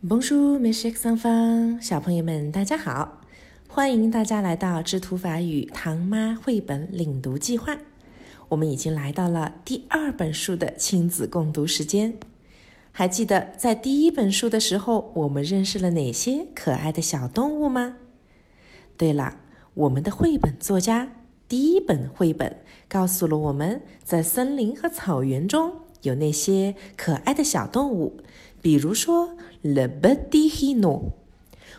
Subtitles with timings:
[0.00, 3.20] Bonjour, mes chers enfants，小朋友们，大家好！
[3.66, 7.76] 欢迎大家来到知图法语唐妈绘本领读计划。
[8.50, 12.16] 我们已经来到了第二本书的亲子共读时间。
[12.92, 17.96] 还记得在第一本书的时候，我们认识了哪些可爱的小动物吗？
[18.96, 19.40] 对了，
[19.74, 21.10] 我们的绘本作家
[21.48, 22.58] 第一本绘本
[22.88, 25.72] 告诉了我们在森林和草原中
[26.02, 28.18] 有那些可爱的小动物，
[28.62, 29.36] 比如说。
[29.60, 31.14] Le petit hino，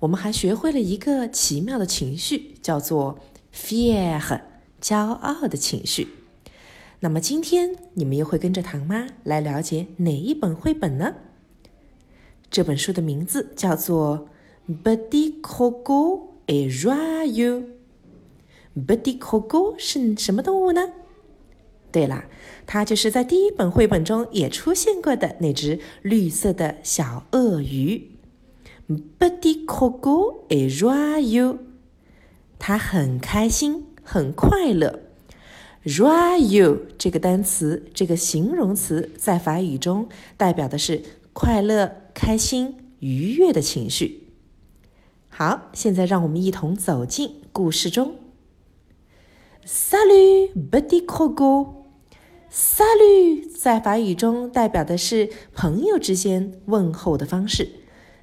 [0.00, 3.18] 我们还学会了一个奇妙的情绪，叫做
[3.50, 4.42] fier，
[4.78, 6.08] 骄傲的情绪。
[7.00, 11.14] 那么今天你们又会跟着唐妈来了解哪一本绘本呢？
[12.50, 14.28] 这本书的名字叫做
[14.84, 17.64] Petit coco et joyeux。
[18.76, 20.92] Petit coco 是什么动物呢？
[21.92, 22.24] 对了，
[22.66, 28.10] 它就是在第一本绘本中也出现过的那只绿色的小鳄鱼。
[29.18, 31.58] Petit coco est joyeux，
[32.58, 35.00] 它很开心，很快乐。
[35.84, 41.02] joyeux 这个单词，这个形容词在法语中代表的是
[41.32, 44.28] 快乐、开心、愉悦的情绪。
[45.28, 48.16] 好，现在让我们一同走进故事中。
[49.64, 51.81] Salut, petit coco。
[52.52, 57.70] Salu 在法语中代表的是朋友之间问候的方式。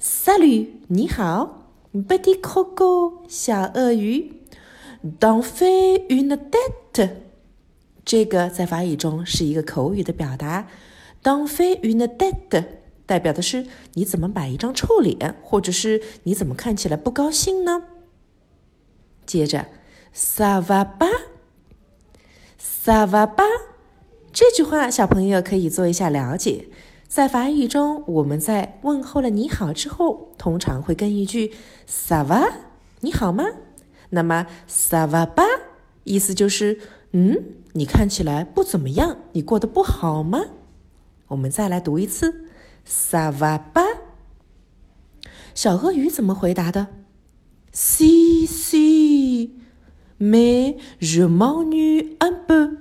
[0.00, 4.40] salu 你好，Petit coco，小鳄鱼。
[5.20, 7.10] D'en faire une tête，
[8.02, 10.68] 这个在法语中是一个口语的表达。
[11.22, 12.64] D'en faire une tête
[13.04, 17.82] 代表的是你怎么摆一张臭脸，或者是你怎么看起来不高兴呢？
[19.26, 19.66] 接着
[20.16, 23.73] ，Ça va pas？Ça va pas？
[24.34, 26.66] 这句话，小朋友可以做一下了解。
[27.06, 31.52] 在法语中，我们在问候了“你好”之后，通常会跟一句
[31.86, 32.52] s a v a
[32.98, 33.44] 你好吗？
[34.10, 35.28] 那么 sava
[36.02, 36.80] 意思就是，
[37.12, 37.44] 嗯，
[37.74, 40.40] 你看起来不怎么样，你过得不好吗？
[41.28, 42.46] 我们再来读一次
[42.84, 43.60] sava。
[45.54, 46.88] 小鳄鱼怎么回答的
[47.72, 49.54] ？Si si，mais
[50.98, 52.78] je m'ennuie un peu。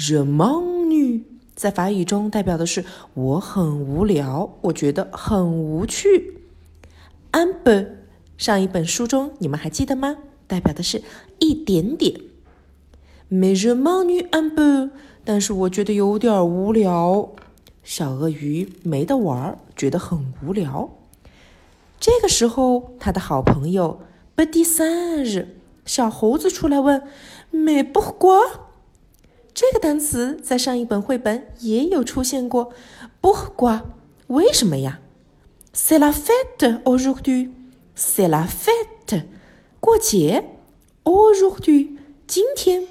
[0.00, 1.20] Je m o n n u
[1.54, 6.38] 在法语中代表的是我很无聊，我觉得很无趣。
[7.32, 7.86] Un peu，
[8.38, 10.16] 上一本书中你们还记得吗？
[10.46, 11.02] 代表的是
[11.38, 12.18] 一点点。
[13.30, 14.88] Mais je m'ennuie un peu，
[15.22, 17.32] 但是我觉得有点无聊。
[17.84, 20.88] 小鳄鱼没得玩，觉得很无聊。
[22.00, 24.00] 这个时候，他的好朋友
[24.34, 25.44] Petit singe
[25.84, 27.02] 小猴子出来问
[27.52, 28.69] ：Mais pourquoi？
[29.60, 32.72] 这个单词在上一本绘本也有出现过，
[33.20, 33.84] 不瓜，
[34.28, 35.00] 为什么呀
[35.74, 37.50] ？C'est la fête aujourd'hui.
[37.94, 39.24] C'est la fête，
[39.78, 40.56] 过节。
[41.04, 42.88] Aujourd'hui，今天。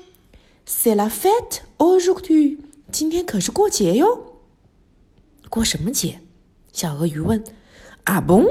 [0.67, 2.59] C'est la fête aujourd'hui，
[2.91, 4.35] 今天可是过节哟。
[5.49, 6.19] 过什么节？
[6.71, 7.43] 小鳄鱼问。
[8.03, 8.47] 啊嘣，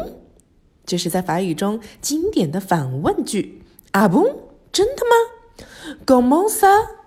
[0.85, 3.63] 这是在法语中经典的反问句。
[3.93, 4.35] 啊嘣，
[4.73, 6.98] 真的吗？Comment ça？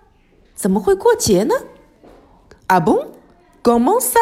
[0.62, 1.56] 怎么会过节呢？
[2.68, 3.08] 啊嘣
[3.64, 4.20] ，comment ça？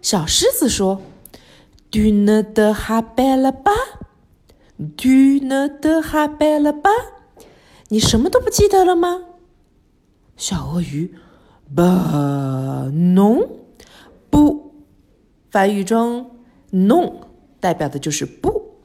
[0.00, 1.02] 小狮子说
[1.90, 6.90] ：“Tu ne te rappelles pas？Tu ne te hablaba，
[7.88, 9.24] 你什么都不记得了吗？”
[10.38, 11.16] 小鳄鱼
[11.74, 13.48] ：“Bah non，
[14.30, 14.72] 不。”
[15.50, 16.30] 法语中
[16.70, 17.26] “no”
[17.58, 18.76] 代表的就是不。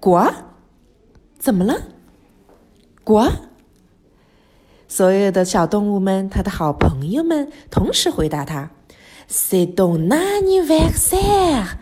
[0.00, 0.34] quoi？
[1.38, 1.80] 怎么了
[3.04, 3.30] ？quoi？
[4.88, 8.70] 所有的小动物们，他的好朋友们，同时回答他
[9.30, 11.72] ：“C'est ton anniversaire，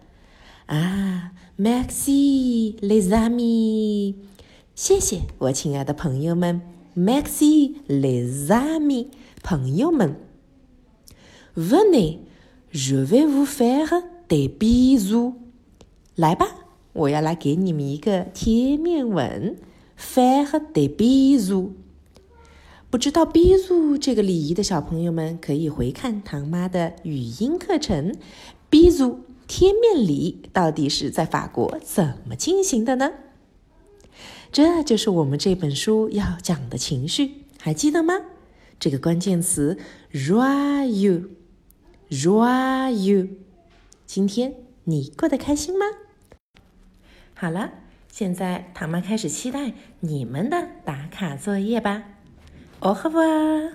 [0.66, 4.16] 啊，Maxi les amis。
[4.74, 6.60] 谢谢我亲爱的朋友们
[6.96, 9.06] ，Maxi les amis，
[9.40, 10.16] 朋友们。
[11.54, 12.18] Venez,
[12.72, 15.34] je vais vous faire des bisous。
[16.16, 16.48] 来吧，
[16.92, 19.56] 我要来给你们一个贴面吻。
[19.96, 21.70] Faire des bisous。
[22.90, 28.12] 不知道 bisou 这个礼仪的小朋友们，可以回看唐妈的语音课程。
[28.72, 33.12] ，bisou 贴面礼到底是在法国怎么进行的呢？
[34.54, 38.14] 这就是我们这本书要讲的情绪，还记得吗？
[38.78, 39.76] 这个关键词
[40.12, 41.28] r o y o u
[42.08, 43.28] r o y o u。
[44.06, 44.54] 今天
[44.84, 45.84] 你过得开心吗？
[47.34, 47.72] 好了，
[48.12, 52.04] 现在唐妈开始期待你们的打卡作业吧。
[52.78, 53.72] Au revoir。